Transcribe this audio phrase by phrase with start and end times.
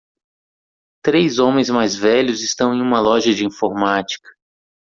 [1.03, 4.29] Três homens mais velhos estão em uma loja de informática.